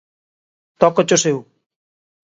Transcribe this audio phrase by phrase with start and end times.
[0.81, 1.37] Tócochos eu